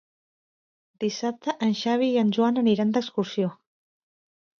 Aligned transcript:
Dissabte 1.03 1.53
en 1.67 1.75
Xavi 1.79 2.07
i 2.13 2.17
en 2.21 2.31
Joan 2.39 2.57
aniran 2.63 2.95
d'excursió. 2.97 3.51